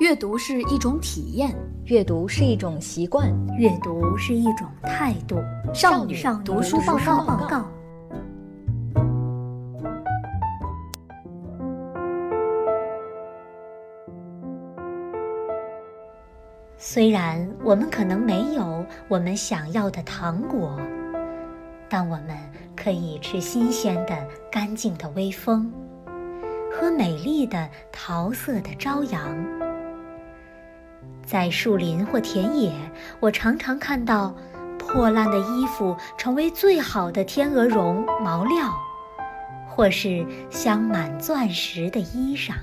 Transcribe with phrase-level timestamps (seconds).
[0.00, 1.54] 阅读是一种体验，
[1.84, 5.36] 阅读是一种习惯，阅读是一种态度。
[5.74, 6.96] 少女读书报
[7.46, 7.66] 告。
[16.78, 20.80] 虽然我们可能没有我们想要的糖果，
[21.90, 22.30] 但我们
[22.74, 24.16] 可以吃新鲜的、
[24.50, 25.70] 干净的微风，
[26.72, 29.69] 喝美丽的桃色的朝阳。
[31.30, 32.72] 在树林或田野，
[33.20, 34.34] 我常常看到
[34.76, 38.68] 破烂的衣服成为最好的天鹅绒毛料，
[39.68, 42.54] 或是镶满钻石的衣裳。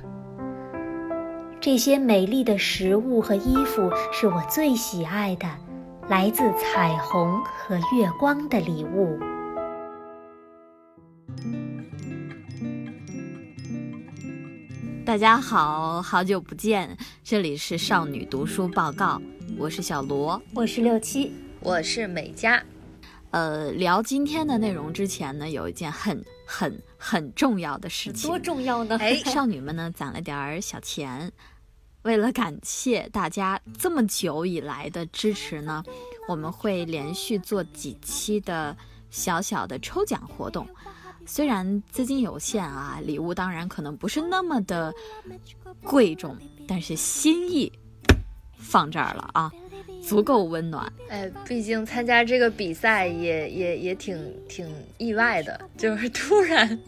[1.61, 5.47] 这些美丽的食物和衣服是我最喜爱的，
[6.09, 9.17] 来自彩虹和月光的礼物。
[15.07, 19.21] 大家好，好久不见，这里是少女读书报告，
[19.57, 22.61] 我是小罗，我是六七，我是美嘉。
[23.31, 28.97] 呃，聊今天的内容之前呢，有一件很很很重要的事情，多重要呢？
[28.99, 31.31] 哎， 少女们呢攒了点儿小钱，
[32.01, 35.81] 为了感谢大家这么久以来的支持呢，
[36.27, 38.75] 我们会连续做几期的
[39.09, 40.67] 小小的抽奖活动。
[41.27, 44.93] 虽然资金有限啊，礼物当然可能不是那么的
[45.83, 46.35] 贵重，
[46.67, 47.71] 但是心意
[48.57, 49.51] 放这儿了啊。
[50.03, 54.65] 足够温暖，哎，毕竟参加这个比赛也也也挺挺
[54.97, 56.79] 意外的，就是突然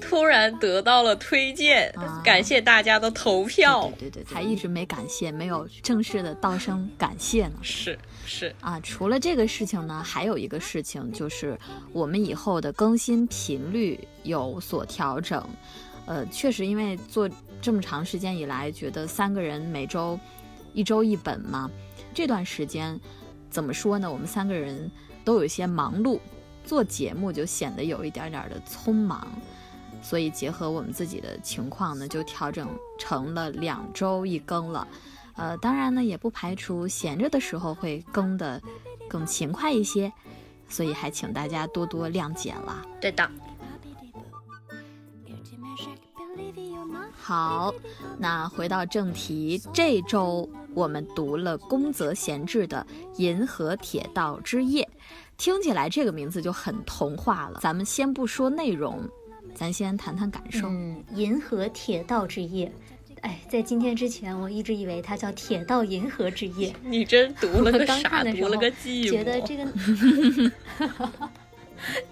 [0.00, 7.58] 突然得到了推荐，感谢大家的投票，对对对，还一直没感谢，没有正式的道声感谢呢。
[7.62, 7.96] 是
[8.28, 11.58] 是啊，除了这个事情呢，还有一个事情就是
[11.92, 15.42] 我们以后的更新频率有所调整，
[16.04, 17.28] 呃，确实因为做
[17.62, 20.20] 这么长时间以来，觉得三个人每周
[20.74, 21.70] 一周一本嘛。
[22.12, 23.00] 这段时间，
[23.48, 24.12] 怎么说呢？
[24.12, 24.90] 我们三个人
[25.24, 26.20] 都有一些忙碌，
[26.64, 29.26] 做节目就显得有一点点的匆忙，
[30.02, 34.86] 所以结合我们自己的情况呢，就调整成了两周一更了。
[35.38, 38.60] 呃，当然呢，也不排除闲着的时候会更的
[39.08, 40.12] 更勤快一些，
[40.68, 42.84] 所以还请大家多多谅解了。
[43.00, 43.30] 对的。
[47.20, 47.74] 好，
[48.18, 52.86] 那回到正题，这周我们读了宫泽贤治的
[53.20, 54.82] 《银河铁道之夜》，
[55.36, 57.60] 听起来这个名字就很童话了。
[57.60, 59.06] 咱们先不说内容，
[59.54, 60.68] 咱先谈谈感受。
[60.68, 62.66] 嗯，《银河铁道之夜》，
[63.22, 66.70] 哎，在今天之前，我一直以为它叫《铁道银河之夜》。
[66.82, 68.24] 你真读了个 啥？
[68.24, 69.10] 读了个寂寞。
[69.10, 70.52] 觉得这个。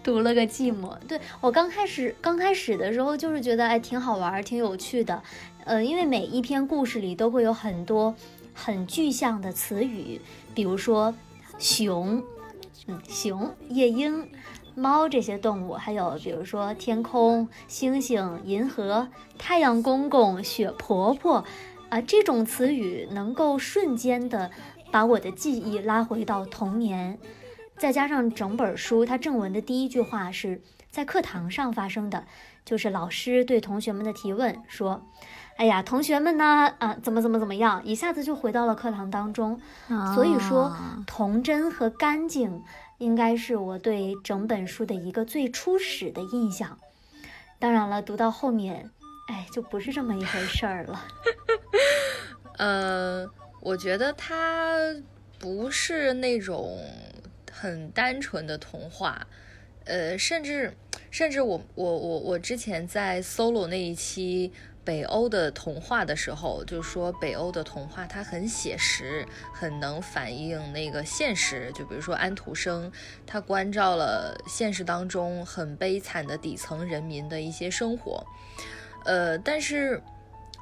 [0.02, 5.20] 读了个寂寞，对我刚开始刚开始的时候就是觉得哎挺好玩，挺有趣的，
[5.64, 8.14] 呃，因为每一篇故事里都会有很多
[8.54, 10.20] 很具象的词语，
[10.54, 11.12] 比如说
[11.58, 12.22] 熊，
[12.86, 14.28] 嗯，熊、夜莺、
[14.76, 21.42] 猫这些动物，还有比如说天空、星星、银河、太阳公公、雪婆婆，
[21.88, 24.50] 啊，这种词语能够瞬间的
[24.90, 27.18] 把我的记忆拉回到童年。
[27.78, 30.60] 再加上整本书，它正文的第一句话是
[30.90, 32.24] 在课堂上发生的，
[32.64, 35.02] 就是老师对同学们的提问说
[35.56, 36.72] ：“哎呀，同学们呢？
[36.78, 39.60] 啊，怎么怎么怎么样？”一下子就回到了课堂当中。
[40.14, 40.74] 所以说，
[41.06, 42.62] 童真和干净
[42.98, 46.78] 应该是我对整本书的一个最初始的印象。
[47.58, 48.90] 当然了，读到后面，
[49.28, 51.04] 哎，就不是这么一回事儿了。
[52.58, 53.30] 呃，
[53.60, 54.94] 我觉得它
[55.38, 56.78] 不是那种。
[57.58, 59.26] 很单纯的童话，
[59.86, 60.76] 呃，甚至
[61.10, 64.52] 甚至我我我我之前在 solo 那一期
[64.86, 71.72] 北欧的童话的时候，就说北欧的童话它很写实，很能反映那个现实。
[71.74, 72.90] 就比如说安徒生，
[73.26, 78.24] 他关照了现实当中很悲惨的底层人民的一些生活，
[79.04, 80.00] 呃，但是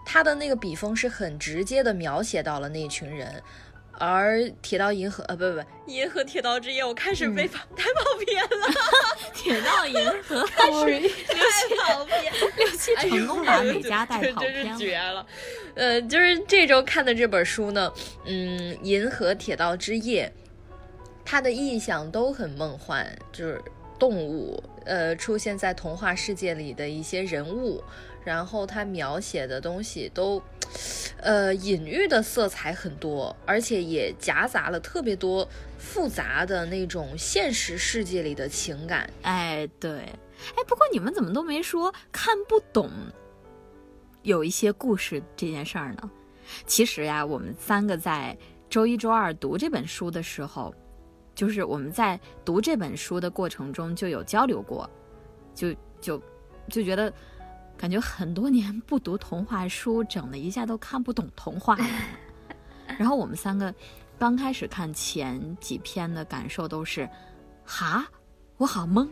[0.07, 3.43] 他的那个笔锋是很直接的描写到了那群人。
[3.99, 5.65] 而铁道银河呃不不不。
[5.87, 8.69] 银河铁道之夜我开始被 跑太跑偏了，
[9.35, 10.45] 铁道银河。
[10.57, 15.27] 开始太跑偏， 六七成功把美嘉带跑偏了，真是绝了。
[15.75, 17.93] 呃，就是这周看的这本书呢，
[18.25, 20.33] 嗯，银河铁道之夜，
[21.25, 23.61] 它的意象都很梦幻，就是
[23.99, 27.83] 动物，呃，出现在童话世界里的一些人物。
[28.25, 30.43] 然后它描写的东西都，
[31.19, 39.09] 呃，隐喻的色彩很多，而且也夹杂了特别多复杂的那种现实世界里的情感。
[39.23, 42.91] 哎，对，哎，不过你们怎么都没说看不懂
[44.23, 46.11] 有一些故事这件事儿呢？
[46.67, 48.37] 其实呀，我们三个在
[48.69, 50.75] 周一、周二读这本书的时候，
[51.35, 54.89] 就是我们在读这本书的过程中就有交流过，
[55.55, 56.23] 就就
[56.69, 57.11] 就觉得
[57.77, 61.87] 感觉很多年不读童话书，整的一下都看不懂童话了。
[62.99, 63.75] 然后我们三个
[64.19, 67.09] 刚开始看前几篇的感受都是，
[67.65, 68.07] 哈，
[68.57, 69.09] 我好懵，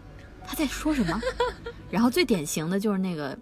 [0.47, 1.21] 他在说什么？
[1.91, 3.39] 然后最典型的就是那个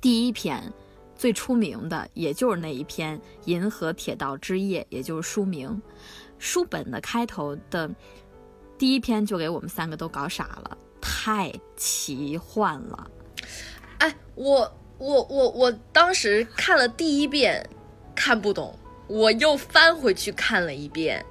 [0.00, 0.72] 第一篇。
[1.18, 5.80] 最出名的也就是那一篇《银河铁道之夜》，也就是书名。
[6.38, 7.90] 书本的开头的
[8.76, 13.10] 第一篇就给我们三个都搞傻了，太奇幻了。
[13.98, 17.68] 哎，我我我我当时看了第一遍
[18.14, 21.24] 看不懂，我又翻回去看了一遍。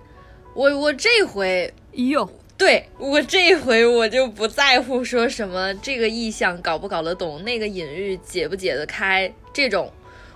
[0.54, 9.32] 我我这回哟，对我这回我就不在乎说什么这个意象搞不搞得懂，那个隐喻解不解得开。
[9.52, 9.92] 这种，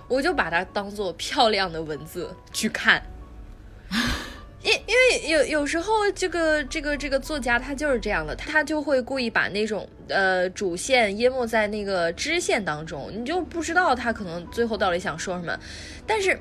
[0.08, 3.02] 我就把它当做漂亮的文字去看，
[4.62, 15.58] 因因为有有时候这个这个这个作家他就是这样的，他就会故意把那种呃主线淹没在那个支线当中，你就不知道他可能最后到底想说什么。
[16.06, 16.38] 但是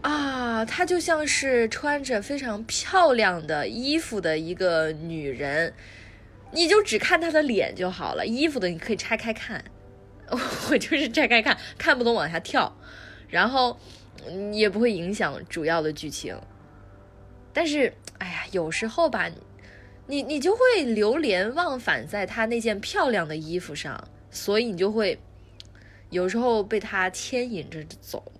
[0.00, 5.72] 啊，她就像是穿着非常漂亮的衣服的一个女人，
[6.50, 9.64] 你就只看她的脸就好了，衣服的你可以拆开看。
[10.68, 12.76] 我就是拆开看，看不懂往下跳，
[13.28, 13.78] 然后
[14.52, 16.36] 也不会影响主要的剧情。
[17.52, 19.30] 但是，哎呀，有时候吧，
[20.06, 25.18] 你你就会流连忘返在他那件漂亮的衣服上，所以你就会
[26.08, 28.31] 有时候被他牵引着走。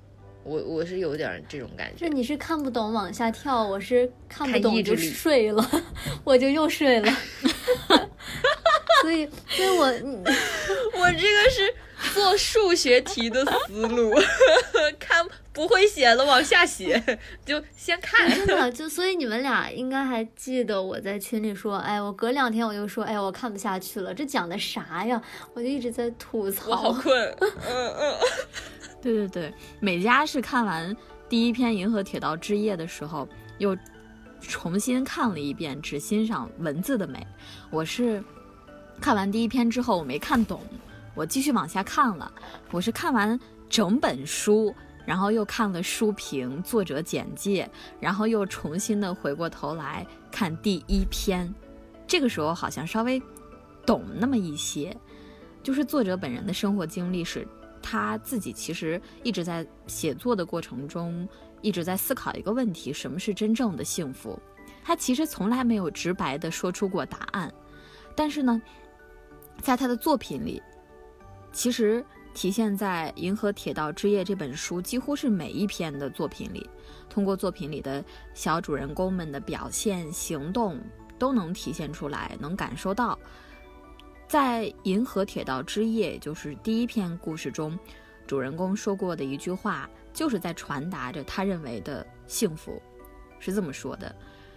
[0.44, 2.06] 我我是有点这种感觉。
[2.06, 5.70] 就你是看不懂往下跳，我是看不懂就睡了，
[6.24, 7.12] 我就又睡了。
[9.02, 9.84] 所以，所以我，
[11.00, 11.74] 我这个是
[12.14, 14.14] 做数学题的思路，
[14.98, 17.02] 看不会写了往下写，
[17.44, 18.30] 就先看。
[18.30, 25.20] 真的，就所以你们俩应该还记得我在群里说，哎，我隔两天我就说，哎，我看不下去了，这讲的啥呀？
[25.54, 26.70] 我就一直在吐槽。
[26.70, 27.36] 我好困。
[27.40, 28.14] 嗯嗯。
[29.02, 30.96] 对对对，美嘉是看完
[31.28, 33.28] 第一篇《银河铁道之夜》的时候，
[33.58, 33.76] 又
[34.40, 37.26] 重新看了一遍，只欣赏文字的美。
[37.70, 38.22] 我是。
[39.00, 40.60] 看完第一篇之后，我没看懂，
[41.16, 42.30] 我继续往下看了。
[42.70, 44.72] 我是看完整本书，
[45.04, 47.68] 然后又看了书评、作者简介，
[47.98, 51.52] 然后又重新的回过头来看第一篇。
[52.06, 53.20] 这个时候好像稍微
[53.84, 54.96] 懂那么一些，
[55.64, 57.48] 就是作者本人的生活经历是
[57.82, 61.28] 他自己其实一直在写作的过程中
[61.60, 64.38] 一直在思考一个问题：什么是真正的幸福？
[64.84, 67.52] 他其实从来没有直白的说出过答案，
[68.14, 68.62] 但是呢。
[69.60, 70.60] 在他的作品里，
[71.52, 76.68] 其实体现在《银河铁道之夜》这本书几乎是每一篇的作品里，
[77.08, 78.02] 通过作品里的
[78.34, 80.80] 小主人公们的表现、行动，
[81.16, 83.16] 都能体现出来，能感受到。
[84.32, 87.78] 在《银河铁道之夜》也就是第一篇故事中，
[88.26, 92.80] 主人公说过的一句话，就是在传达着他认为的幸福，
[93.38, 94.16] 是这么说的：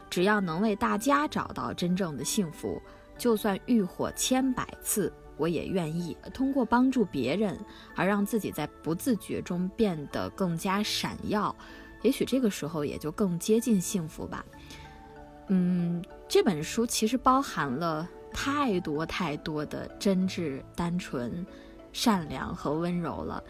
[0.10, 2.82] 只要能为大家找到真正的幸福。
[3.18, 7.60] 就算浴火千百次，我也愿意通过帮助别人
[7.98, 11.54] 而让自己在不自觉中变得更加闪耀。
[12.02, 14.46] 也许这个时候也就更接近幸福吧。
[15.50, 21.46] 嗯，这本书其实包含了太多太多的真挚、单纯、
[21.94, 23.42] 善良和温柔了。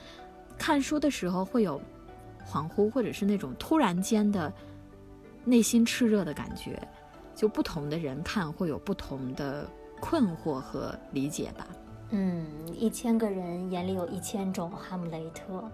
[0.60, 1.82] 看书的时候会有
[2.48, 4.54] 恍惚，或者是那种突然间的
[5.44, 6.80] 内心炽热的感觉。
[7.34, 9.68] 就不同的人看会有不同的
[10.00, 11.68] 困惑和理解吧。
[12.12, 15.70] 嗯，一千个人眼里有一千种哈姆雷特。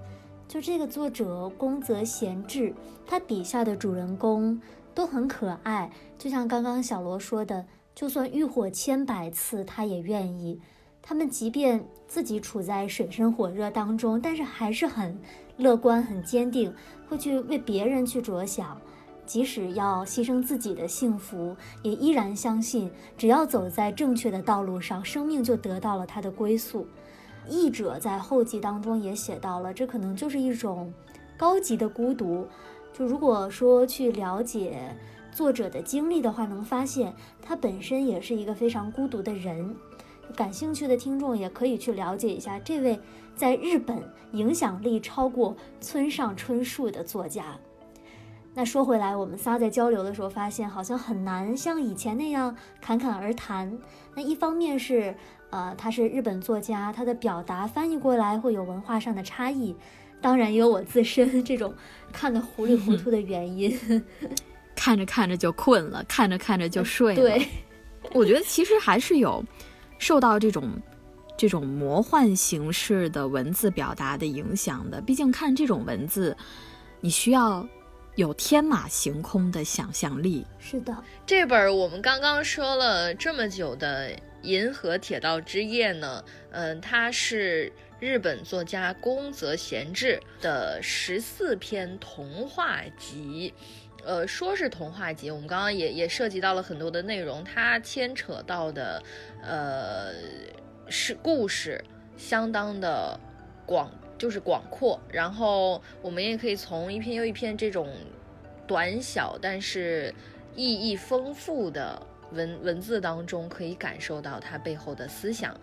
[0.47, 2.73] 就这个作者宫泽贤治，
[3.05, 4.59] 他笔下的主人公
[4.95, 5.91] 都很可爱。
[6.17, 10.59] 就像刚刚小罗说的，就算浴火千百次，他也愿意。
[11.01, 15.17] 他们即便自己处在水深火热当中，但是还是很
[15.57, 16.73] 乐观、很坚定，
[17.09, 18.79] 会去为别人去着想。
[19.25, 26.85] 即使要牺牲自己的幸福，也依然相信，只要走在正确的道路上，生命就得到了它的归宿。
[27.47, 30.93] 译者在后记当中也写到了，这可能就是一种
[31.37, 32.45] 高级的孤独。
[32.93, 34.95] 就如果说去了解
[35.31, 39.75] 作者的经历的话，能发现他本身也是一个非常孤独的人。
[40.35, 42.97] 感兴趣的听众也可以去了解一下这位
[43.35, 47.57] 在日本影响力超过村上春树的作家。
[48.53, 53.77] 那说回来，我们仨在交流的时候发现，好像很难像以前那样侃侃而谈。
[54.15, 55.15] 那一方面是，
[55.49, 59.73] 呃，他是日本作家，他的表达翻译过来会有文化上的差异；
[60.21, 61.73] 当然也有我自身这种
[62.11, 64.03] 看得糊里糊涂的原因。
[64.83, 67.21] 看着看着就困了，看着看着就睡了。
[67.21, 67.47] 对，
[68.15, 69.45] 我觉得其实还是有
[69.99, 70.71] 受到这种
[71.37, 74.99] 这种魔幻形式的文字表达的影响的。
[74.99, 76.35] 毕竟看这种文字，
[76.99, 77.63] 你需要
[78.15, 80.43] 有天马行空的想象力。
[80.57, 80.97] 是的，
[81.27, 84.09] 这本我们刚刚说了这么久的
[84.41, 93.53] 《银河铁道之夜》呢，嗯，它是日本作家宫泽贤治的十四篇童话集。
[94.03, 99.01] 呃，说是童话集，我们刚刚也也涉及到了很多的内容，它牵扯到的，
[99.43, 100.13] 呃，
[100.87, 101.83] 是故事
[102.17, 103.19] 相当的
[103.65, 104.99] 广，就是广阔。
[105.11, 107.89] 然后我们也可以从一篇又一篇这种
[108.67, 110.13] 短小但是
[110.55, 115.55] 意义丰富的文文字当中，可以感受到它背后的思想。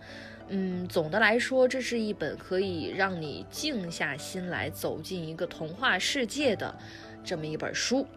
[0.47, 6.75] 嗯，总的来说，这是一本可以让你静下心来走进一个童话世界的
[7.23, 8.07] 这么一本书。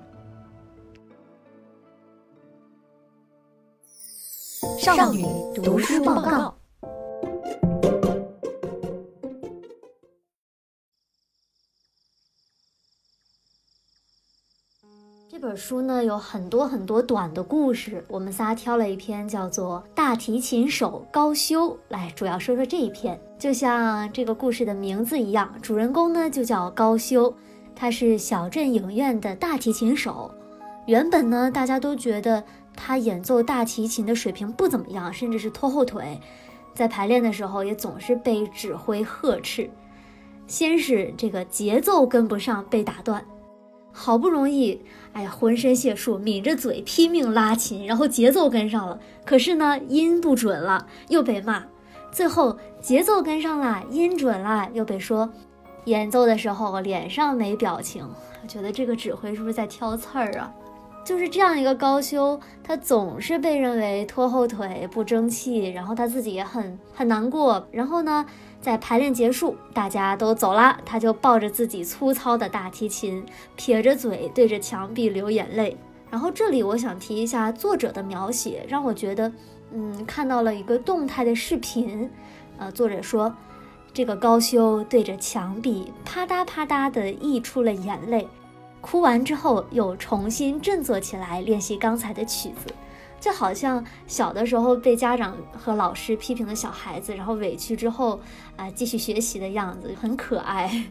[4.78, 6.54] 少女读书报告。
[15.28, 23.20] 这本书呢有很多很多短的故事，我们仨挑了一篇叫做《大提琴手高修》来，主要说说这一篇。
[23.36, 27.34] 就像这个故事的名字一样，主人公呢就叫高修，
[27.74, 30.32] 他是小镇影院的大提琴手。
[30.86, 32.44] 原本呢，大家都觉得。
[32.76, 36.20] 他演奏大提琴的水平不怎么样，甚至是拖后腿，
[36.74, 39.70] 在排练的时候也总是被指挥呵斥。
[40.46, 43.24] 先是这个节奏跟不上被打断，
[43.92, 44.80] 好不容易，
[45.12, 51.64] 哎呀，浑身解数，抿着嘴拼命拉琴，然后节奏跟上了，可是呢，音不准了，又被骂。
[52.10, 55.30] 最后节奏跟上了，音准了，又被说
[55.84, 58.06] 演奏的时候脸上没表情。
[58.48, 60.52] 觉得这个指挥是不是在挑刺儿啊？
[61.04, 67.66] 就是这样一个高修，他总是被认为拖后腿、不争气，然后他自己也很很难过。
[67.72, 68.24] 然后呢，
[68.60, 73.24] 在排练结束，大家都走了，他就抱着自己粗糙的大提琴，
[73.56, 75.76] 撇着嘴对着墙壁流眼泪。
[76.08, 79.32] 然后这里我想提一下作者的描写，让我觉得，
[79.72, 82.08] 嗯，看到了一个动态的视频。
[82.58, 83.34] 呃，作者说，
[83.92, 88.28] 这个高修对着墙壁啪嗒啪嗒地溢出了眼泪。
[88.82, 92.74] 哭完之后，又重新振作起来练习刚才的曲子，
[93.18, 98.20] 就好像小的时候被家长和老师批评的小孩子，然后委屈之后
[98.56, 100.84] 啊继续学习的样子，很可爱。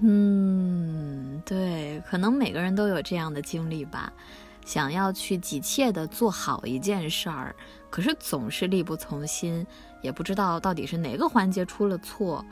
[0.00, 4.12] 嗯，对，可能每个人都有这样的经历吧，
[4.64, 7.54] 想要去急切的做好一件事儿，
[7.90, 9.66] 可是总是力不从心，
[10.02, 12.44] 也不知道到底是哪个环节出了错，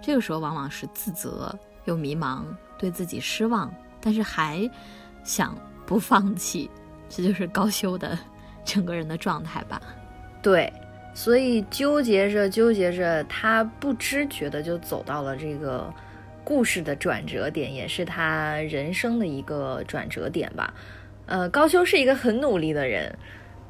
[0.00, 1.52] 这个时候往往是自责
[1.84, 2.44] 又迷茫，
[2.78, 3.72] 对自己失望。
[4.00, 4.68] 但是还
[5.22, 6.70] 想不放弃，
[7.08, 8.18] 这就是高修的
[8.64, 9.80] 整个人的状态吧？
[10.42, 10.72] 对，
[11.14, 15.92] 所以纠结着纠结着，他不知觉的就走到了这个
[16.42, 20.72] 故事的转折点，也是他人生的一个转折点吧。
[21.26, 23.16] 呃，高修是一个很努力的人，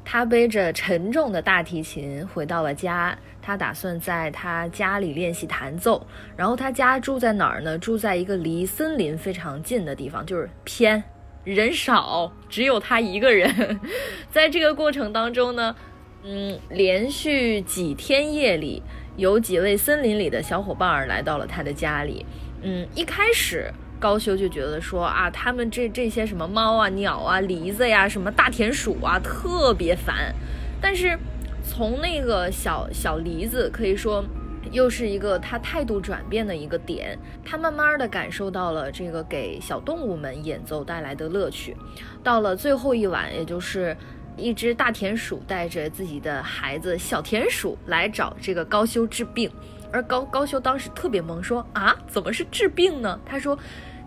[0.03, 3.17] 他背着沉重的大提琴回到了家。
[3.43, 6.05] 他打算在他家里练习弹奏，
[6.37, 7.75] 然后他家住在哪儿呢？
[7.75, 11.03] 住在一个离森林非常近的地方，就是偏，
[11.43, 13.79] 人少，只有他一个人。
[14.29, 15.75] 在这个过程当中呢，
[16.23, 18.83] 嗯，连续几天夜里，
[19.17, 22.23] 有几位森林里的小伙伴来到了他的家里。
[22.61, 30.35] 嗯，一开始高修就觉得说啊，他们这这些什么猫啊、鸟啊、梨子呀、什么大田鼠啊，特别烦，
[30.81, 31.17] 但是。
[31.63, 34.25] 从那个小小梨子，可以说
[34.71, 37.17] 又是一个他态度转变的一个点。
[37.45, 41.77] 他慢慢的感受到了这个给小动物们演奏带来的乐趣。
[42.23, 43.95] 到了最后一晚，也就是
[44.35, 49.49] 一只大田鼠带着自己的孩子小田鼠来找这个高修治病，
[49.91, 53.17] 而高高修当时特别懵，说啊，怎么是治病呢？
[53.23, 53.57] 他说，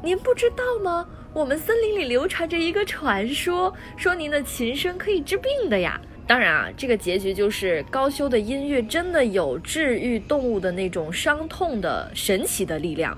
[0.04, 1.08] 您不知道吗？
[1.32, 5.98] 我们森林里流传着一个传说，说您的琴声可以治病的呀。
[6.26, 13.16] 当然啊，这个结局就是高修的音乐真的有治愈动物的那种伤痛的神奇的力量，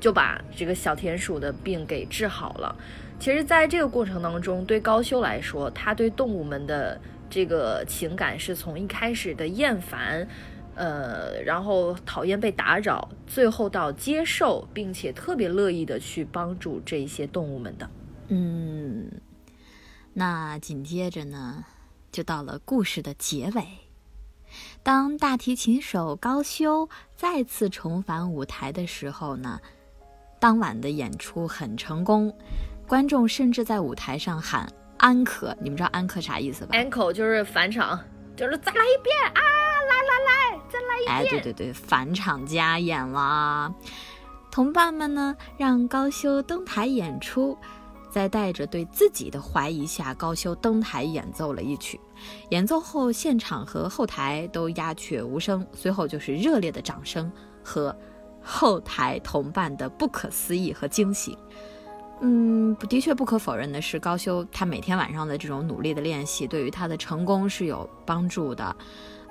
[0.00, 2.74] 就把这个小田鼠的病给治好了。
[3.20, 10.26] 其实，在这个过程当中，对高修来说，他对动物们的这个情感是从一开始的厌烦，
[10.78, 17.90] 呃，然后讨厌被打扰，最后到接受，并且特别乐意的去帮助这些动物们的。
[18.28, 19.10] 嗯，
[20.14, 21.64] 那紧接着呢？
[22.12, 23.66] 就到了故事的结尾。
[24.84, 29.60] 当大提琴手高修再次重返舞台的时候呢，
[30.38, 32.32] 当晚的演出很成功，
[32.86, 37.98] 观众甚至在舞台上喊“安可”，你们知道“安可”啥意思吧？Encore 就是返场，
[38.36, 39.42] 就是再来一遍啊！
[39.88, 40.47] 来来来，
[41.08, 43.72] 哎，对对对，返场加演啦。
[44.50, 47.56] 同伴们呢，让高修登台演出。
[48.10, 52.00] 在带着对自己的怀疑下，高修登台演奏了一曲。
[52.48, 57.30] 演奏后，现场和后台都鸦雀无声，随后就是热烈的掌声
[57.62, 57.94] 和
[58.42, 61.36] 后台同伴的不可思议和惊喜。
[62.20, 68.74] 嗯，的确不可否认的是，高修他每天晚上的这种努力的练习，对于他的成功是有帮助的。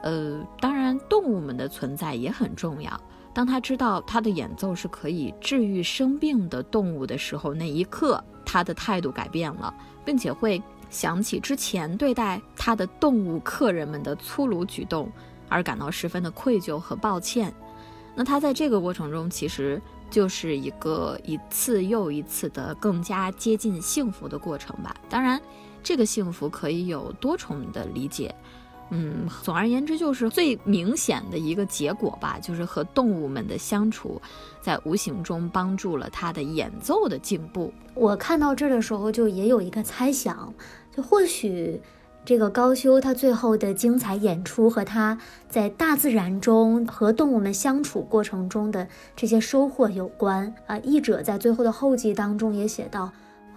[0.01, 2.99] 呃，当然，动物们的存在也很重要。
[3.33, 8.23] 当他知道他的演奏是可以治愈生病的动物的时候，那一刻。
[8.49, 9.73] 他的态度改变了，
[10.05, 15.11] 并且会想起之前对待他的动物客人们的粗鲁举动，
[15.49, 17.53] 而感到十分的愧疚和抱歉。
[18.15, 24.95] 那他在这个过程中，其实就是一个一次又一次的更加接近幸福的过程吧。
[25.09, 25.37] 当然，
[25.83, 28.33] 这个幸福可以有多重的理解。
[28.89, 34.21] 嗯，总而言之，就是最明显的一个结果吧，就是和动物们的相处，
[34.61, 37.73] 在无形中帮助了他的演奏的进步。
[37.93, 40.53] 我看到这儿的时候，就也有一个猜想，
[40.95, 41.81] 就或许
[42.23, 45.17] 这个高修他最后的精彩演出和他
[45.49, 50.77] 在大自然中和动物们相处过程中的这些收获有关啊。
[50.79, 53.03] 译者在最后的后记当中也写到，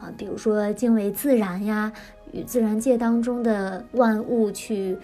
[0.01, 1.93] 啊，比如说敬畏自然呀，
[2.33, 4.97] 与自然界当中的万物去。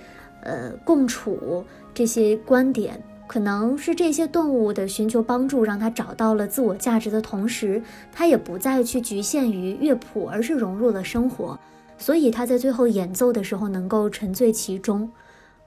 [0.42, 11.58] 呃，共处这些观点，可能是这些动物的寻求帮助，让他找到了自我价值的同时，他也不再去局限于乐谱，而是融入了生活。
[11.98, 15.10] 所以他在最后演奏的时候能够沉醉其中。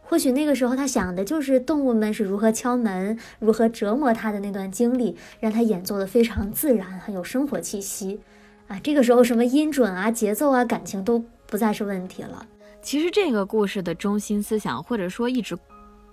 [0.01, 8.21] 或许那个时候他想的就是动物们是如何敲门、如何折磨他的那段经历，让他演奏的非常自然，很有生活气息。
[8.69, 12.45] 啊，这个时候什么音准啊、节奏啊、感情都不再是问题了。
[12.81, 15.57] 其实这个故事的中心思想，或者说一直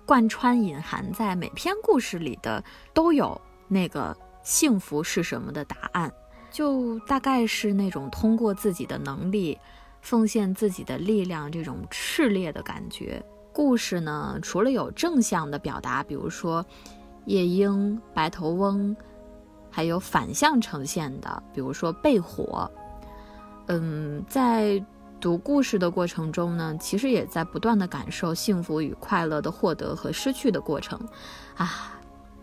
[0.05, 6.13] 贯穿隐含在每篇故事里的，都有那个幸福是什么的答案，
[6.51, 9.57] 就大概是那种通过自己的能力
[10.01, 13.25] 奉献自己的力量这种炽烈的感觉。
[13.53, 16.67] 故事呢，除了有正向的表达，比如说
[17.27, 18.97] 夜莺、白头翁，
[19.71, 22.69] 还有反向呈现的，比如说被火。
[23.69, 24.85] 嗯，在。
[25.21, 31.01] 读故事的过程中呢，其实也在不断的感受幸福与快乐的获得和失去的过程，
[31.57, 31.99] 啊，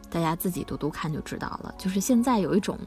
[0.09, 1.73] 大家自己读读看就知道了。
[1.77, 2.77] 就是现在有一种，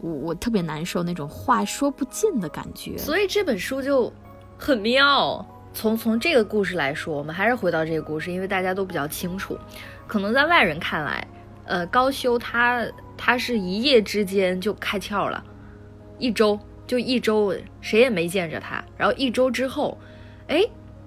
[0.00, 2.96] 我我特别难受那种话说不尽的感觉。
[2.96, 4.12] 所以这本书就
[4.58, 5.44] 很妙。
[5.74, 9.58] 从从这个故事来说，我们还是回到这个故事，因为大家都比较清楚。
[10.06, 11.26] 可能在外人看来，
[11.64, 12.86] 呃，高修他
[13.16, 15.42] 他是一夜之间就开窍了，
[16.18, 16.58] 一周。
[16.86, 18.84] 就一周，谁也没见着他。
[18.96, 19.96] 然后一周之后，
[20.48, 20.62] 哎，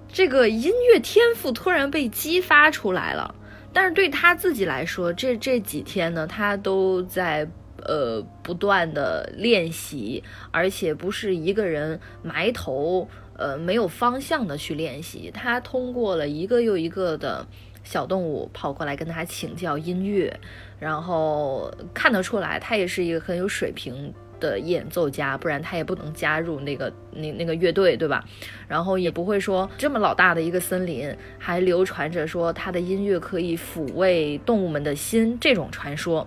[0.08, 3.34] 这个音乐天赋突然被激发出来了。
[3.72, 7.46] 但是对他自己来说，这这几天呢，他都在
[7.84, 15.30] 呃不断的练习，而且不是一个人埋头呃没有方向的去练习。
[15.30, 17.46] 他通过了一个又一个的
[17.84, 20.40] 小动物跑过来跟他请教音乐，
[20.80, 24.12] 然后看得出来，他也是一个很有水平。
[24.40, 28.24] 的演奏家，不然他也不能加入那个那那个乐队，对吧？
[28.68, 36.26] 然后也不会说这么老大的一个森林，还流传着说他的音乐可以抚慰动物们的心这种传说，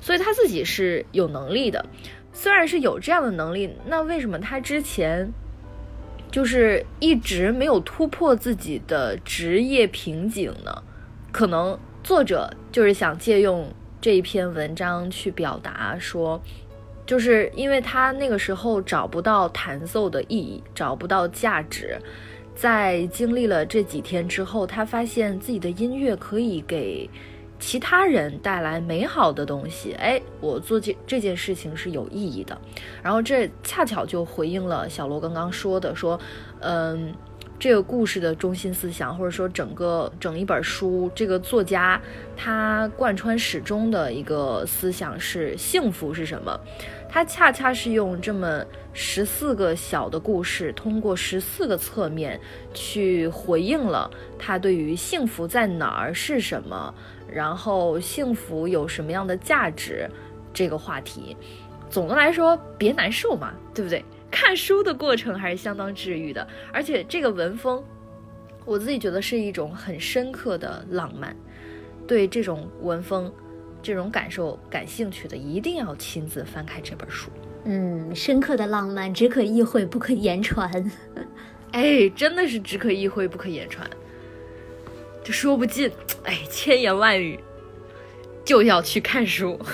[0.00, 1.84] 所以他自己是有能力的。
[2.32, 5.32] 虽然是有这样的能力，那为什么他之前
[6.30, 10.82] 就是一直没有突破自己的职业瓶颈呢？
[11.30, 16.42] 可能作者就是想借用这一篇文章去表达说。
[17.06, 21.98] 就是因为他那个时候找不到弹奏的意义，找不到价值，
[22.54, 27.08] 在经历了这几天之后，他发现自己的音乐可以给
[27.58, 29.92] 其他人带来美好的东西。
[29.94, 32.58] 哎，我做这这件事情是有意义的。
[33.02, 36.18] 然后这恰巧就回应了小罗刚刚说的，说，
[36.60, 37.14] 嗯。
[37.56, 41.98] 这个故事的中心思想，或者说整个整一本书，这个作家
[42.36, 46.60] 他贯穿始终的一个思想是幸福是什么？
[47.14, 52.40] 他恰恰是用这么十四个小的故事，通过十四个侧面
[52.74, 56.92] 去回应了他对于幸福在哪儿是什么，
[57.32, 60.10] 然后幸福有什么样的价值
[60.52, 61.36] 这个话题。
[61.88, 64.04] 总的来说，别难受嘛，对不对？
[64.28, 67.80] 看书的过程还是相当治愈的，而且这个文风，
[68.64, 71.36] 我自己觉得是一种很深刻的浪漫。
[72.08, 73.32] 对这种文风，
[73.84, 77.30] 这种感受感兴趣的，一定要亲自翻开这本书。
[77.64, 80.90] 嗯，深刻的浪漫只可意会不可言传。
[81.72, 83.86] 哎，真的是只可意会不可言传，
[85.22, 85.90] 就说不尽。
[86.22, 87.38] 哎，千言万语，
[88.42, 89.60] 就要去看书。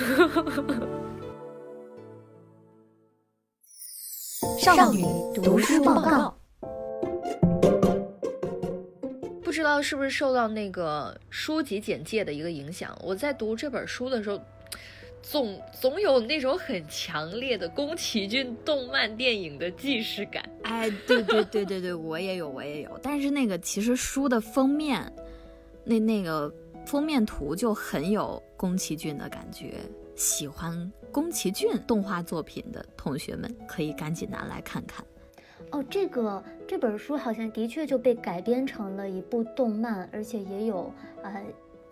[4.59, 5.05] 少女
[5.41, 6.40] 读书报告。
[9.51, 14.41] 不知道是不是受到那个书籍简介的一个影响，我在读这本书的时候，
[15.21, 20.41] 总总有那种很强烈的宫崎骏动漫电影的既视感。
[20.63, 22.97] 哎，对对对对对，我也有，我也有。
[23.03, 25.11] 但是那个其实书的封面，
[25.83, 26.49] 那那个
[26.85, 29.73] 封面图就很有宫崎骏的感觉。
[30.15, 35.05] 喜欢宫崎骏动画作品的同学们，可以赶紧拿来看看。
[35.71, 41.43] 哦，这个这本书好像的确就被改编成了一部动漫，而且也有呃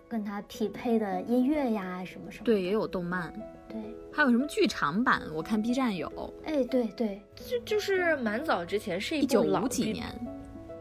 [0.08, 2.44] 跟它匹配的音乐呀什么什么。
[2.44, 3.32] 对，也有动漫。
[3.68, 3.80] 对，
[4.12, 5.22] 还有什么剧场版？
[5.32, 6.10] 我看 B 站有。
[6.44, 10.06] 哎，对对，就就是蛮早之前，是一九部老五几年。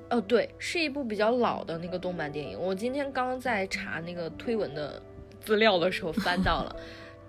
[0.09, 2.59] 哦，对，是一部比较老的那个动漫电影。
[2.59, 5.01] 我今天刚在查那个推文的
[5.39, 6.75] 资料的时候翻到了。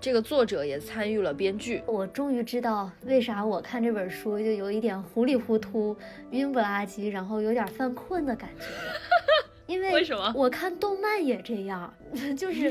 [0.01, 1.83] 这个作者也参与了编剧。
[1.85, 5.95] 我终于知道为啥我看这本书就有一点糊里糊涂、
[6.31, 8.93] 晕不拉几，然后有点犯困的感觉了。
[9.67, 10.33] 因为为什么？
[10.35, 11.93] 我看动漫也这样，
[12.35, 12.65] 就是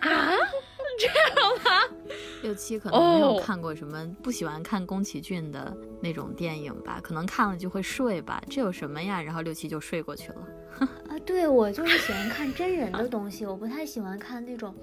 [0.00, 0.32] 啊，
[1.00, 1.96] 这样吗？
[2.42, 8.40] 六七可能没有看过什么，不喜欢看宫崎骏的那种电影吧，可能看了就会睡吧。
[8.50, 9.22] 这有什么呀？
[9.22, 10.46] 然后六七就睡过去了。
[10.78, 14.74] 啊，对我就是喜欢看真人的东西，我不太喜欢看那种。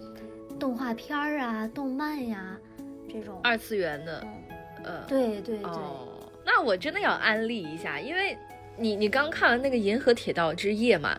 [0.60, 2.58] 动画片儿啊，动漫呀，
[3.12, 3.40] 这种。
[3.44, 4.28] 二次元的，
[4.84, 5.64] 呃，对对对。
[5.64, 6.08] 哦，
[6.46, 8.38] 那我真的要安利一下，因为
[8.76, 11.18] 你你刚看完那个《银河铁道之夜》嘛，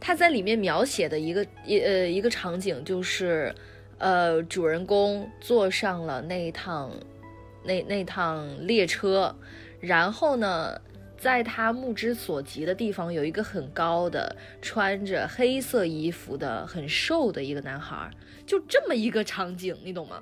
[0.00, 3.54] 它在里面描写的一个一呃一个场景就是，
[3.98, 6.90] 呃，主人公坐上了那一趟
[7.62, 9.34] 那那趟列车，
[9.80, 10.80] 然后呢，
[11.22, 18.10] 在他目之所及的地方有一个很高的穿着黑色衣服的很瘦的一个男孩。
[18.44, 20.20] 就这么一个场景，你懂吗？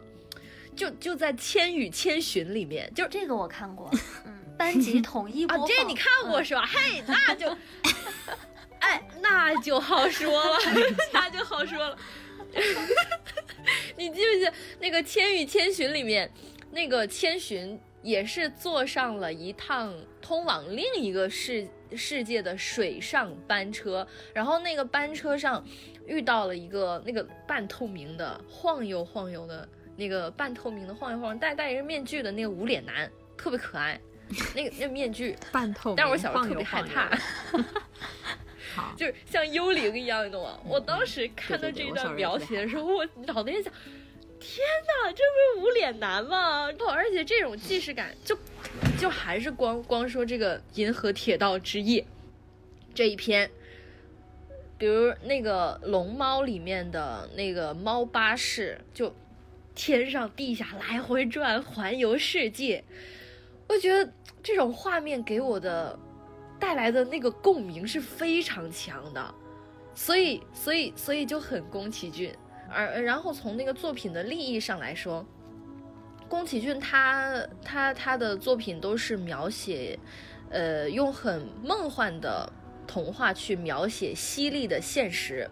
[0.76, 3.90] 就就在《千与千寻》里面，就这个我看过，
[4.26, 6.66] 嗯， 班级统一播放，这你看过是吧？
[6.66, 7.48] 嘿，那就，
[8.80, 10.58] 哎，那就好说了，
[11.14, 11.96] 那就好说了。
[13.96, 16.30] 你记不记得那个《千与千寻》里面，
[16.72, 25.64] 那个千寻也是坐上了一趟通往另一个世世界的水上班车，然后那个班车上。
[26.06, 34.00] 遇到了一个那个半透明的晃悠晃悠的那个半透明的晃悠晃戴戴一个面具的那个无脸男，特别可爱。
[34.52, 37.16] 那个那面具半透明，但是我小时候特别害怕，
[38.96, 40.58] 就是像幽灵一样，你懂吗？
[40.64, 43.72] 我当时看到这一段描写的时候，我脑袋一想：
[44.40, 46.72] 天哪，这不是无脸男吗？
[46.72, 48.36] 不，而且这种既视感，就
[48.98, 52.00] 就还是光光说这个《银河铁道之夜》
[52.94, 53.50] 这一篇。
[54.78, 59.14] 比如那个龙猫里面的那个猫巴士，就
[59.74, 62.82] 天上地下来回转，环游世界。
[63.68, 64.10] 我觉得
[64.42, 65.98] 这种画面给我的
[66.58, 69.34] 带来的那个共鸣是非常强的，
[69.94, 72.34] 所以，所以，所以就很宫崎骏。
[72.72, 75.26] 而然后从那个作品的立意上来说，
[76.28, 79.98] 宫崎骏他他他的作品都是描写，
[80.50, 82.52] 呃，用很梦幻的。
[82.86, 85.48] 童话去描写犀利的现实，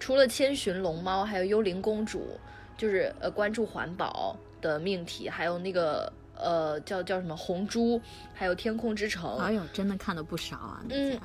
[0.00, 2.40] 除了千寻、龙猫，还有幽灵公主，
[2.76, 8.02] 就是呃关注环保的命题，还有那个呃叫叫什么红猪，
[8.34, 9.38] 还有天空之城。
[9.38, 10.82] 哎呦，真的看了不少啊！
[10.90, 11.20] 嗯，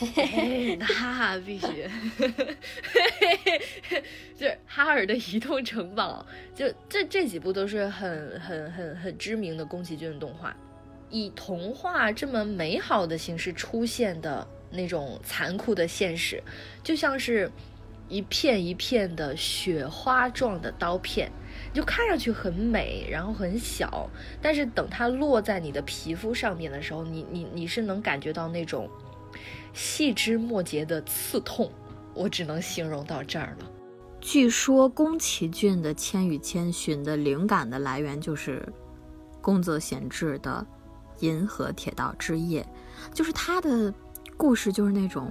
[0.80, 1.88] 那必须，
[2.18, 2.26] 就
[3.88, 4.02] 是
[4.74, 10.56] 哈尔的移动城堡， 就这这几部都是很很很很知名的宫崎骏动画，
[11.10, 14.46] 以童话这么美好的形式出现的。
[14.76, 16.42] 那种残酷的现实，
[16.82, 17.48] 就像是
[18.08, 21.30] 一片一片的雪花状的刀片，
[21.72, 24.10] 就看上去很美，然后很小，
[24.42, 28.90] 但是等它落在你的皮肤上面的时候，你你你是能感觉到那种
[29.72, 31.70] 细枝末节的刺痛。
[32.12, 33.70] 我只能形容到这儿了。
[34.24, 38.66] 据说宫崎骏的《千与千寻》的灵感的来源就是
[39.42, 40.66] 宫泽贤治的
[41.22, 42.66] 《银河铁道之夜》，
[43.14, 43.92] 就是他的。
[44.36, 45.30] 故事就是那种，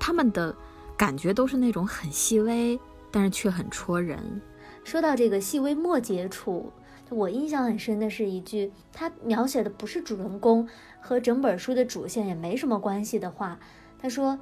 [0.00, 0.56] 他们的
[0.96, 4.40] 感觉都是那种很细微，但是却很戳人。
[4.84, 6.72] 说到这个细微末节处，
[7.10, 10.66] 我印象很深的是一句，他描写的不是主人公，
[11.02, 13.60] 和整本书的主线也没什么关系的话。
[13.98, 14.38] 他说：“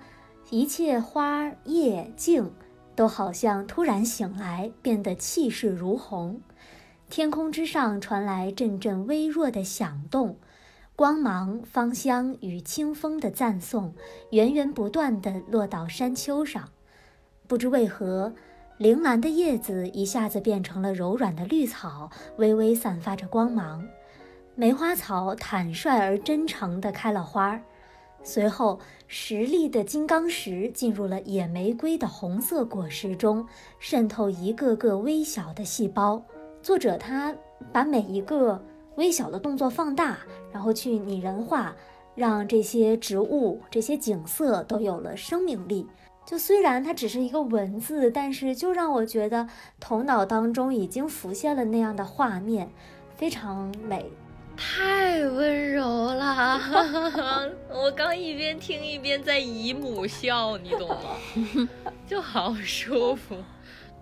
[0.51, 2.53] 一切花叶静，
[2.97, 6.41] 都好像突然醒来，变得气势如虹。
[7.09, 10.39] 天空之上传来阵阵微弱的响动，
[10.97, 13.95] 光芒、芳香与清风的赞颂
[14.31, 16.71] 源源不断地落到山丘上。
[17.47, 18.35] 不知为何，
[18.79, 23.87] 铃兰的叶子一下子变成了柔软的绿草，微微散发着光芒。
[24.57, 27.63] 梅花草坦率而真诚地开了花儿，
[28.27, 33.47] 随后实粒的金刚石进入了野玫瑰的红色果实中，
[33.79, 36.21] 渗透一个个微小的细胞。
[36.61, 37.33] 作者他
[37.73, 38.61] 把每一个
[38.97, 40.19] 微小的动作放大，
[40.53, 41.73] 然后去拟人化，
[42.17, 45.87] 让这些植物、这些景色都有了生命力。
[46.27, 52.69] 就虽然它只是一个文字，但是就让我觉得头脑当中已经浮现了那样的画面，
[53.15, 54.11] 非常美，
[54.57, 57.51] 太温柔了。
[57.71, 61.69] 我刚一边听一边在姨母笑，你懂吗？
[62.07, 63.37] 就好舒服。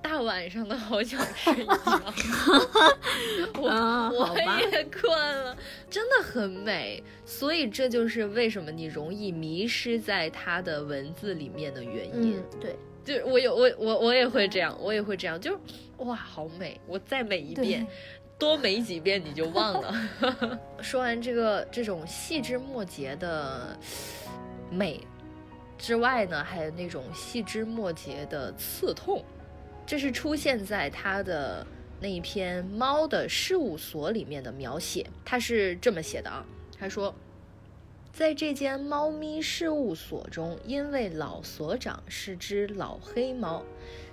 [0.00, 1.72] 大晚上的好想睡觉，
[3.56, 3.70] 我
[4.12, 5.10] 我也困
[5.44, 5.56] 了，
[5.88, 12.38] 真的很美，所以这就是为什么你容易迷失在它的文字里面的原因。
[12.60, 15.58] 对，就我有我我我也会这样，我也会这样，就
[15.96, 17.86] 哇好美，我再美一遍，
[18.44, 19.94] 多没几遍你就忘了。
[20.82, 23.74] 说完这个这种细枝末节的
[24.70, 25.00] 美
[25.78, 29.24] 之外呢，还有那种细枝末节的刺痛。
[29.86, 31.66] 这是出现在他的
[32.00, 36.44] 那一篇《猫的事务所》里面的描写，他是这么写的啊，
[36.78, 37.14] 他说，
[38.12, 43.62] 在这间猫咪事务所中，因为老所长是只老黑猫，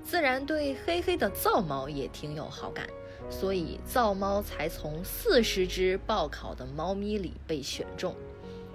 [0.04, 2.88] 自然对黑黑的皂猫也挺有好感，
[3.32, 8.16] 所以造猫才从四十只报考的猫咪里被选中。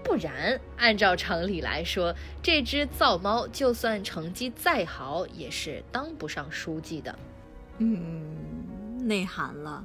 [0.02, 7.18] 不然，按照常理来说，这只造猫就算成绩再好，也是当不上书记的。
[7.78, 9.84] 嗯，内涵了。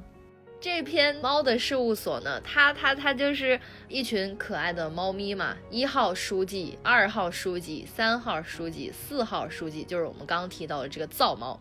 [0.60, 5.56] 这篇猫的事务所呢，它它它就是一群可爱的猫咪嘛。
[5.72, 11.60] 一号书记、二号书记、三号书记、四号书记，就是我们刚刚提到的这个造猫。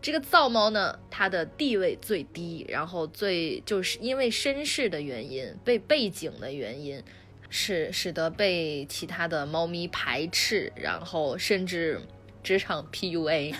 [0.00, 7.02] 这个皂猫呢，它的地位最低，然后最就是因为身世的原因，被背景的原因。
[7.50, 11.98] 使使得被其他的猫咪排斥，然后甚至
[12.42, 13.54] 职场 PUA。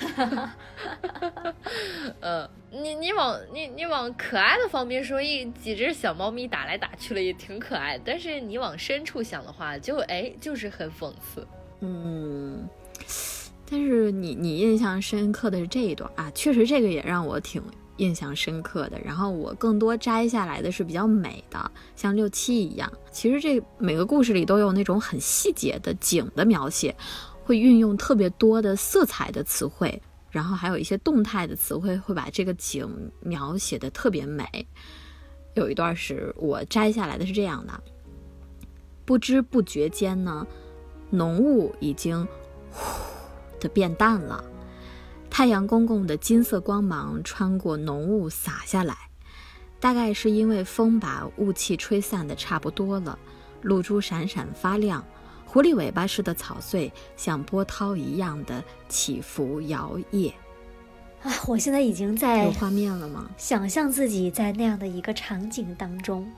[2.21, 7.99] 呃，你你往你你往可爱的方面说，一几只小猫咪打来打去了也挺可爱。
[8.05, 11.49] 但是你往深处想的话，就哎就是很讽刺。
[11.81, 12.69] 嗯，
[13.71, 17.63] 但是你你印象深刻的是这一段啊，确实这个也让我挺。
[17.99, 22.89] 印象深刻的，然后我更多摘下来的是比较美的，像六七一样。
[23.11, 26.95] 其实这每个故事里都有那种很细节的景的描写，
[27.43, 30.01] 会运用特别多的色彩的词汇，
[30.31, 34.47] 然后还有一些动态的词汇，会把这个景描写的特别美。
[35.55, 37.83] 有一段是我摘下来的是这样的：
[39.05, 40.47] 不知不觉间呢，
[41.11, 42.25] 浓雾已经
[42.71, 43.18] 呼
[43.59, 44.45] 的变淡了。
[45.31, 48.97] 太阳公公的金色光芒穿过浓雾洒下来，
[49.79, 53.19] 大概是因为风把雾气吹散的差不多了。
[53.63, 55.05] 露珠闪闪发亮，
[55.45, 60.33] 狐狸尾巴似的草穗像波涛一样的起伏摇曳。
[61.23, 63.29] 啊，我现在已经在有画面了吗？
[63.37, 66.31] 想象自己在那样的一个场景当中，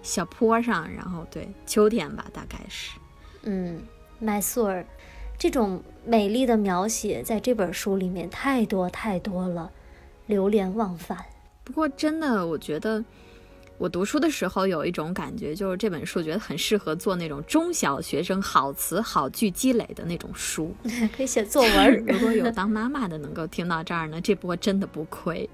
[0.00, 2.96] 小坡上，然后对秋天吧，大概是。
[3.42, 3.82] 嗯，
[4.20, 4.86] 麦穗儿。
[5.38, 9.70] 这种美丽的描写在这本书里面太多太多了，
[10.26, 11.16] 流连忘返。
[11.62, 13.04] 不过真的，我觉得
[13.76, 20.74] 我读书的时候有一种感觉，就是这本书觉得很适合做那种中小学生好词好句积累的那种书，
[21.16, 22.04] 可以写作文。
[22.06, 25.48] 如果有当妈妈的能够听到这儿呢，这波真的不亏。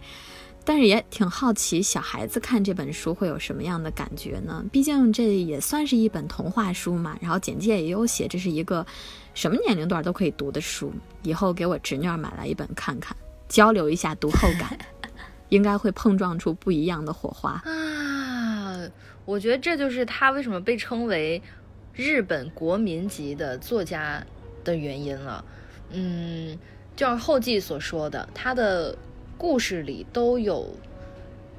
[0.66, 4.64] 但是也挺好奇，小孩子看这本书会有什么样的感觉呢？
[4.72, 7.18] 毕竟这也算是一本童话书嘛。
[7.20, 8.84] 然后简介也有写，这是一个
[9.34, 10.90] 什么年龄段都可以读的书。
[11.22, 13.14] 以后给我侄女儿买来一本看看，
[13.46, 14.78] 交流一下读后感，
[15.50, 18.88] 应该会碰撞出不一样的火花啊！
[19.26, 21.42] 我觉得这就是他为什么被称为
[21.92, 24.24] 日本国民级的作家
[24.64, 25.44] 的原因了。
[25.90, 26.58] 嗯，
[26.96, 28.96] 就像后记所说的，他的。
[29.46, 30.74] 故事里都有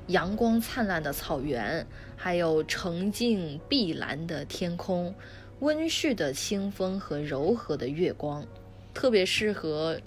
[0.08, 1.86] 阳光灿烂的草原，
[2.18, 5.14] 还有澄净碧蓝的天空、
[5.60, 8.44] 温煦的清风和柔和的月光，
[8.92, 10.02] 特别适合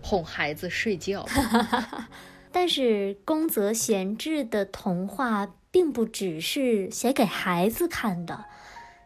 [0.00, 1.26] 哄孩子睡觉。
[2.52, 8.44] 但是宫泽贤治的童话并不只是写给孩子看的，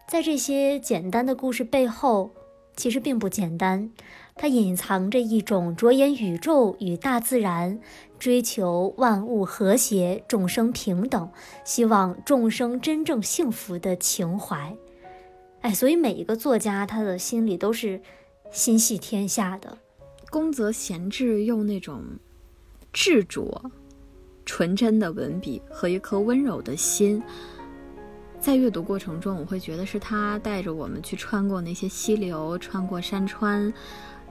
[0.06, 2.32] 在这些简单的故事背后，
[2.76, 3.90] 其实并不简单。
[4.40, 7.78] 它隐藏着一种着眼宇宙与大自然，
[8.18, 11.30] 追求万物和谐、众生平等，
[11.62, 14.74] 希望众生真正幸福的情怀。
[15.60, 18.00] 哎，所以每一个作家他的心里都是
[18.50, 19.76] 心系天下的。
[20.30, 22.02] 宫泽贤治用那种
[22.94, 23.70] 执着、
[24.46, 27.22] 纯真的文笔和一颗温柔的心。
[28.40, 33.70] 在阅读过程中，我会觉得是他带着我们去穿过那些溪流，穿过山川，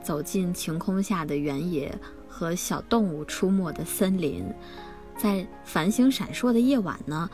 [0.01, 1.93] 走进晴空下的原野
[2.27, 4.43] 和小动物出没的森林。
[5.17, 7.29] 在繁星闪烁的夜晚呢，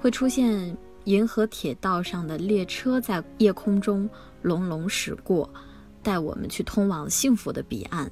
[0.00, 4.08] 会出现银河铁道上的列车在夜空中
[4.42, 5.48] 隆隆驶过，
[6.02, 8.10] 带我们去通往幸福的彼岸。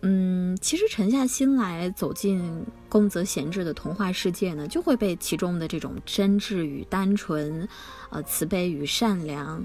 [0.00, 7.68] 嗯，其实沉下心来走进宫泽贤治的童话世界呢，就会被其中的这种真挚与单纯，
[8.10, 9.64] 呃，慈悲与善良，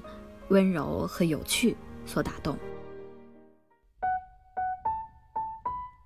[0.50, 2.56] 温柔和有趣所打动。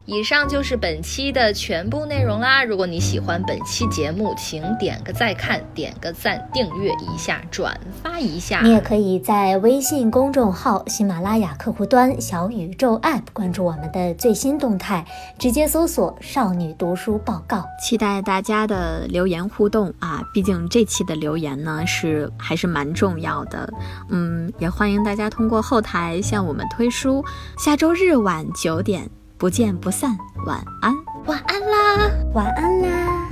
[0.08, 2.64] 以上就是本期的全部内容啦！
[2.64, 8.62] 如果你喜欢本期节目，请点个再看，点个赞，订阅一下，转发一下。
[8.62, 15.06] 你也可以在微信公众号、喜马拉雅客户端、小宇宙 App 关注我们的最新动态，
[15.38, 17.64] 直接搜索“少女读书报告”。
[17.80, 20.22] 期待大家的留言互动啊！
[20.34, 23.72] 毕竟这期的留言呢是还是蛮重要的。
[24.10, 27.24] 嗯，也欢迎大家通过后台向我们推书。
[27.60, 29.08] 下周日晚九点。
[29.42, 30.94] 不见不散，晚安，
[31.26, 33.28] 晚安啦，晚安啦。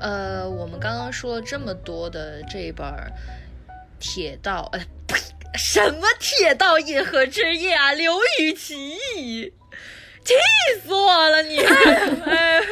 [0.00, 2.86] 呃，我们刚刚说了这么多的这本
[3.98, 5.20] 《铁道》，呃，呸，
[5.58, 8.96] 什么《铁道银河之夜》啊，《刘禹锡》，
[10.24, 10.32] 气
[10.82, 11.58] 死我了你！
[12.24, 12.62] 哎。